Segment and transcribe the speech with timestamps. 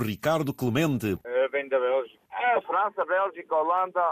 [0.00, 1.12] Ricardo Clemente.
[1.14, 2.18] Uh, vem da Bélgica.
[2.32, 4.02] É, França, Bélgica, Holanda,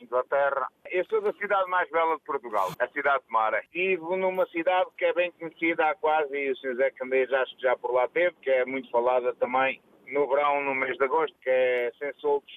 [0.00, 0.68] Inglaterra.
[0.90, 3.60] Eu sou da cidade mais bela de Portugal, a cidade de Mara.
[3.64, 6.76] Estive numa cidade que é bem conhecida há quase, e o Sr.
[6.76, 10.62] Zé Candeias acho que já por lá teve, que é muito falada também no verão,
[10.62, 12.52] no mês de agosto, que é Sem Soltos,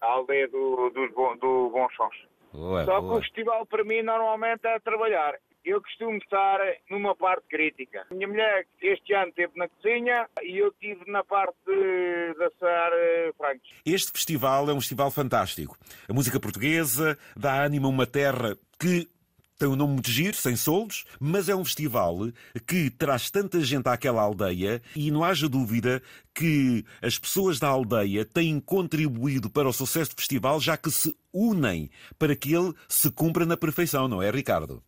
[0.00, 2.16] a aldeia do, do, do Bonchons.
[2.52, 3.12] Boa, Só boa.
[3.12, 5.34] que o festival para mim normalmente é trabalhar.
[5.64, 6.60] Eu costumo estar
[6.90, 8.06] numa parte crítica.
[8.10, 13.32] Minha mulher este ano esteve na cozinha e eu estive na parte de assar eh,
[13.36, 13.70] frangos.
[13.86, 15.78] Este festival é um festival fantástico.
[16.06, 19.08] A música portuguesa dá ânimo a uma terra que
[19.58, 22.28] tem um nome de giro, sem soldos, mas é um festival
[22.66, 26.02] que traz tanta gente àquela aldeia e não haja dúvida
[26.34, 31.14] que as pessoas da aldeia têm contribuído para o sucesso do festival, já que se
[31.32, 31.88] unem
[32.18, 34.82] para que ele se cumpra na perfeição, não é, Ricardo?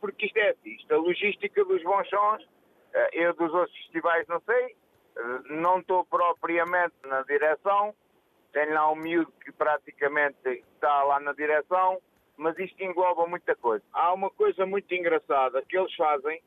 [0.00, 2.46] Porque isto é assim, isto, a logística dos bons sons,
[2.94, 4.76] eh, eu dos outros festivais não sei,
[5.16, 7.94] eh, não estou propriamente na direção,
[8.52, 12.00] tenho lá um miúdo que praticamente está lá na direção,
[12.36, 13.84] mas isto engloba muita coisa.
[13.92, 16.40] Há uma coisa muito engraçada que eles fazem,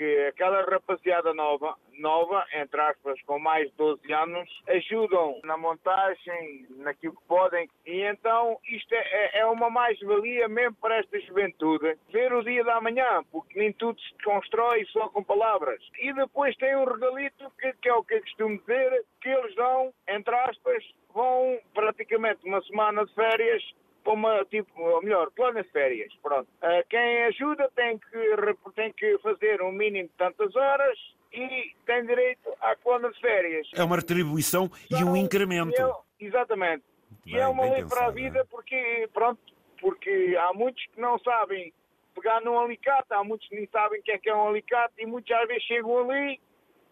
[0.00, 6.66] que aquela rapaziada nova, nova, entre aspas, com mais de 12 anos, ajudam na montagem,
[6.70, 7.68] naquilo que podem.
[7.84, 11.98] E então isto é, é uma mais-valia mesmo para esta juventude.
[12.10, 15.86] Ver o dia da manhã, porque nem tudo se constrói só com palavras.
[15.98, 19.54] E depois tem um regalito, que, que é o que eu costumo dizer, que eles
[19.54, 23.62] dão, entre aspas, vão praticamente uma semana de férias
[24.02, 26.12] para uma, tipo, ou melhor, plano de férias.
[26.22, 26.48] Pronto.
[26.62, 30.98] Uh, quem ajuda tem que, tem que fazer um mínimo de tantas horas
[31.32, 33.68] e tem direito à plano de férias.
[33.74, 35.80] É uma retribuição e um incremento.
[35.80, 36.84] É, exatamente.
[37.24, 39.40] Bem, e é uma lei para a vida porque, pronto,
[39.80, 41.72] porque há muitos que não sabem
[42.14, 44.94] pegar num alicate, há muitos que nem sabem o que é que é um alicate
[44.98, 46.40] e muitas vezes chegam ali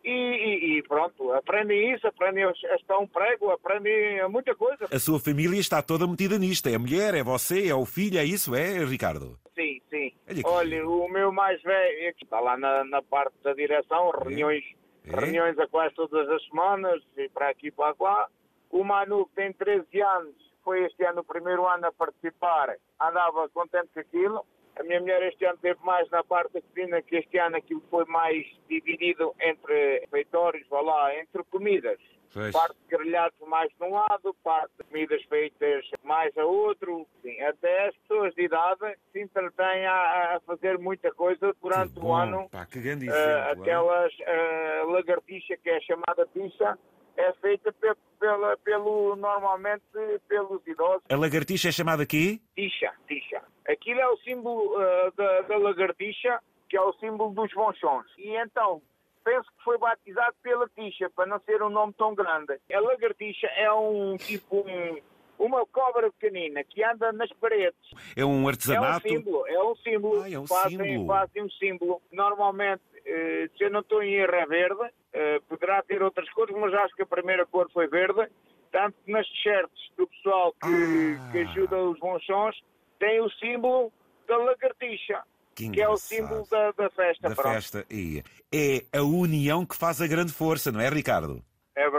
[0.05, 4.87] e, e, e, pronto, aprendem isso, aprendem a estar um prego, aprendem muita coisa.
[4.93, 6.69] A sua família está toda metida nisto.
[6.69, 9.39] É a mulher, é você, é o filho, é isso, é, Ricardo?
[9.55, 10.13] Sim, sim.
[10.45, 14.25] Olha, o meu mais velho está lá na, na parte da direção, é.
[14.25, 14.65] reuniões,
[15.05, 15.21] é.
[15.21, 18.29] reuniões a quase todas as semanas, e para aqui e para lá.
[18.71, 23.89] O Manu tem 13 anos, foi este ano o primeiro ano a participar, andava contente
[23.93, 24.47] com aquilo.
[24.79, 27.83] A minha mulher este ano teve mais na parte da cozinha, que este ano aquilo
[27.91, 31.99] foi mais dividido entre feitórios, vá lá, entre comidas.
[32.33, 32.53] Pois.
[32.53, 37.07] Parte de grelhados mais de um lado, parte de comidas feitas mais a outro.
[37.23, 42.13] Sim, até as pessoas de idade se entretêm a, a fazer muita coisa durante o
[42.13, 42.49] ano.
[42.51, 46.79] Pá, que grande exemplo, uh, aquelas uh, lagartixa que é chamada picha,
[47.19, 49.85] é feita pe pela, pelo, normalmente
[50.27, 51.05] pelos idosos.
[51.09, 52.43] A lagartixa é chamada aqui?
[52.57, 53.41] Tixa, tixa.
[53.69, 58.07] Aquilo é o símbolo uh, da, da, lagartixa, que é o símbolo dos bonchons.
[58.19, 58.83] E então,
[59.23, 62.59] penso que foi batizado pela tixa, para não ser um nome tão grande.
[62.73, 64.67] A lagartixa é um tipo...
[64.67, 64.99] Um,
[65.39, 67.79] uma cobra pequenina que anda nas paredes.
[68.17, 69.07] É um artesanato?
[69.07, 70.23] É um símbolo, é um símbolo.
[70.23, 71.07] Ah, é um fazem, símbolo.
[71.07, 72.03] fazem um símbolo.
[72.13, 74.91] Normalmente, eh, se eu não estou em erro, é verde.
[75.13, 78.29] Eh, poderá ter outras cores, mas acho que a primeira cor foi verde.
[78.71, 81.33] Tanto que nas t-shirts do pessoal que, ah.
[81.33, 82.61] que ajuda os bons sons,
[82.99, 83.93] tem o símbolo
[84.27, 85.23] da lagartixa.
[85.55, 87.29] Que, que, é o símbolo da, da festa.
[87.31, 87.55] Da pronto.
[87.55, 87.87] festa.
[87.91, 88.23] E
[88.53, 91.43] é a união que faz a grande força, não é, Ricardo?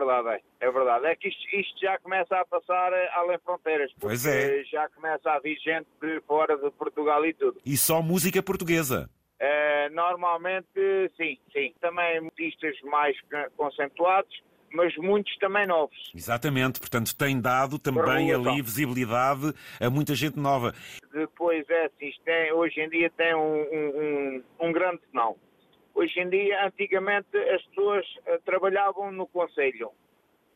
[0.10, 0.68] É verdade, é.
[0.68, 1.06] É verdade.
[1.06, 3.92] É que isto, isto já começa a passar eh, além fronteiras.
[4.00, 4.64] Pois é.
[4.64, 7.60] Já começa a vir gente de fora de Portugal e tudo.
[7.66, 9.10] E só música portuguesa.
[9.42, 10.68] Uh, normalmente,
[11.16, 11.74] sim, sim.
[11.80, 13.16] Também artistas mais
[13.56, 14.42] concentrados,
[14.74, 16.12] mas muitos também novos.
[16.14, 20.74] Exatamente, portanto tem dado também ali visibilidade a muita gente nova.
[21.14, 25.38] Depois é assim, tem, hoje em dia tem um, um, um, grande sinal.
[26.00, 29.92] Hoje em dia, antigamente, as pessoas uh, trabalhavam no Conselho.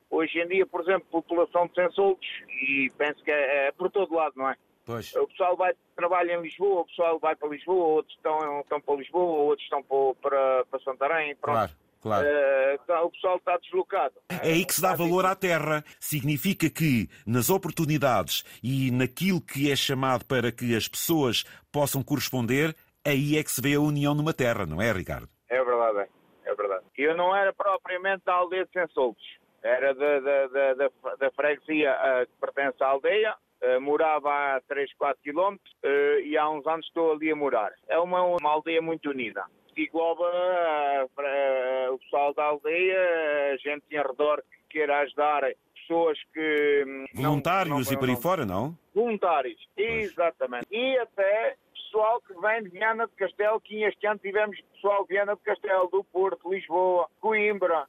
[0.10, 4.16] Hoje em dia, por exemplo, população de Sensoltos, e penso que é, é por todo
[4.16, 4.56] lado, não é?
[4.86, 5.14] Pois.
[5.14, 8.96] O pessoal vai trabalha em Lisboa, o pessoal vai para Lisboa, outros estão, estão para
[8.96, 11.36] Lisboa, outros estão para, para Santarém.
[11.36, 11.56] Pronto.
[11.58, 11.72] Claro.
[12.02, 12.26] Claro.
[12.26, 14.14] Uh, o pessoal está deslocado.
[14.30, 15.84] É aí que se dá valor à terra.
[16.00, 22.74] Significa que nas oportunidades e naquilo que é chamado para que as pessoas possam corresponder,
[23.06, 25.30] aí é que se vê a união numa terra, não é, Ricardo?
[25.54, 26.82] É verdade, é, é verdade.
[26.98, 29.38] Eu não era propriamente da aldeia de Sensoltos.
[29.62, 34.62] Era da, da, da, da, da freguesia uh, que pertence à aldeia, Uh, morava a
[34.68, 37.72] 3, 4 quilómetros uh, e há uns anos estou ali a morar.
[37.88, 39.46] É uma, uma aldeia muito unida.
[39.78, 45.44] Engloba uh, o pessoal da aldeia, a gente em redor que queira ajudar
[45.76, 46.84] pessoas que...
[46.86, 48.78] Hum, Voluntários não, não, e por aí fora, não?
[48.94, 50.12] Voluntários, pois.
[50.12, 50.68] exatamente.
[50.70, 51.56] E até
[51.94, 55.42] pessoal que vem de Viana de Castelo, que este ano tivemos pessoal de Viana de
[55.42, 57.86] Castelo, do Porto, Lisboa, Coimbra,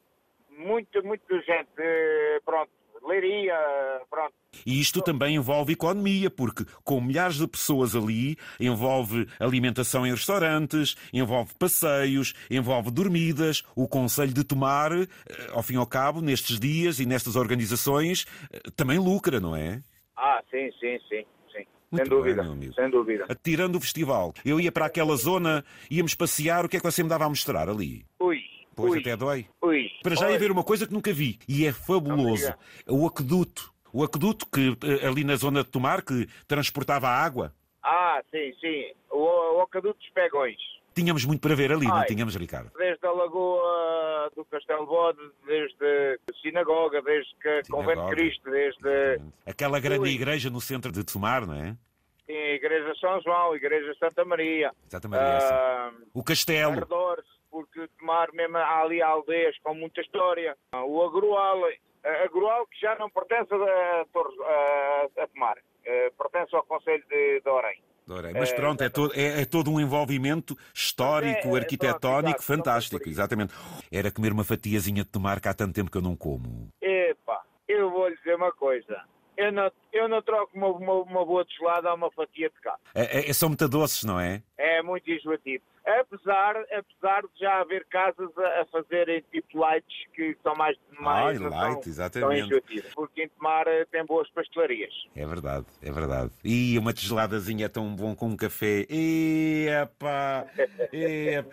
[0.50, 2.70] muita, muita gente, eh, pronto,
[3.02, 3.56] leiria,
[4.10, 4.34] pronto.
[4.66, 10.94] E isto também envolve economia, porque com milhares de pessoas ali, envolve alimentação em restaurantes,
[11.10, 13.62] envolve passeios, envolve dormidas.
[13.74, 15.06] O Conselho de Tomar, eh,
[15.54, 19.82] ao fim e ao cabo, nestes dias e nestas organizações, eh, também lucra, não é?
[20.14, 21.24] Ah, sim, sim, sim.
[21.94, 23.26] Muito sem dúvida, bem, sem dúvida.
[23.42, 27.02] Tirando o festival, eu ia para aquela zona, íamos passear, o que é que você
[27.02, 28.04] me dava a mostrar ali?
[28.20, 28.40] Ui,
[28.76, 29.46] Pois ui, até dói.
[29.62, 29.88] ui.
[30.02, 32.52] Para já ia ver uma coisa que nunca vi, e é fabuloso.
[32.88, 33.72] O aqueduto.
[33.92, 37.54] O aqueduto que eh, ali na zona de Tomar, que transportava a água.
[37.80, 38.86] Ah, sim, sim.
[39.10, 40.56] O, o Aqueduto dos Pegões.
[40.94, 42.06] Tínhamos muito para ver ali, não Ai.
[42.06, 42.70] tínhamos, Ricardo?
[42.76, 43.63] Desde a Lagoa
[44.54, 48.14] Castelo Bode, desde a Sinagoga, desde que Convento de.
[48.14, 50.10] Cristo, desde Aquela grande Ui.
[50.14, 51.76] igreja no centro de Tomar, não é?
[52.26, 54.70] sim, a Igreja São João, a Igreja Santa Maria.
[54.88, 55.38] Santa Maria.
[55.42, 56.72] Ah, O castelo.
[56.72, 60.56] arredores, porque Tomar mesmo há ali aldeias com muita história.
[60.72, 61.64] O Agrual,
[62.04, 67.40] a Agrual que já não pertence a, a, a Tomar, eh, pertence ao Conselho de,
[67.40, 67.78] de Orem.
[68.06, 68.32] Adorei.
[68.34, 72.28] Mas É, pronto, é todo, é, é todo um envolvimento histórico, É, é, arquitetónico, exato,
[72.28, 73.54] exato, fantástico, exatamente.
[73.90, 76.68] Era comer uma fatiazinha de tomar que há tanto tempo que eu não como.
[76.82, 79.02] Epá, eu vou lhe dizer uma coisa.
[79.36, 82.60] Eu não, eu não troco uma, uma, uma boa de gelada a uma fatia de
[82.60, 82.76] cá.
[82.94, 84.42] É, é- são muito doces, não é?
[84.58, 85.62] É muito enjoativo.
[85.86, 90.78] Apesar, apesar de já haver casas a, a fazerem tipo lights que são mais...
[90.98, 92.48] mais não light, são, exatamente.
[92.48, 92.90] São.
[92.94, 94.94] Porque em Tomar eh, tem boas pastelarias.
[95.14, 96.30] É verdade, é verdade.
[96.42, 98.86] E uma geladazinha é tão bom com um café.
[98.88, 100.46] Epá,
[100.90, 101.50] epá.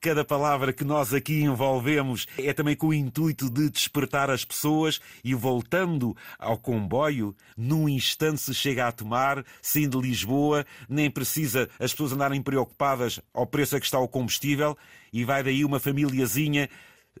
[0.00, 4.98] Cada palavra que nós aqui envolvemos é também com o intuito de despertar as pessoas
[5.22, 11.68] e voltando ao comboio, num instante se chega a tomar, saindo de Lisboa, nem precisa
[11.78, 14.76] as pessoas andarem preocupadas ao preço a que está o combustível
[15.12, 16.68] e vai daí uma famíliazinha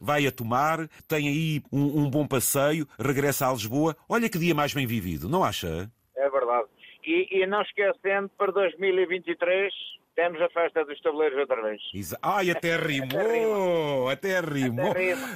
[0.00, 3.96] vai a tomar, tem aí um, um bom passeio, regressa a Lisboa.
[4.08, 5.88] Olha que dia mais bem vivido, não acha?
[6.16, 6.66] É verdade.
[7.06, 9.72] E, e não esquecendo, para 2023
[10.16, 11.80] temos a festa dos tabuleiros outra vez.
[11.92, 14.08] Exa- Ai, até rimou!
[14.10, 14.90] Até rimou!
[14.90, 15.28] Até rima.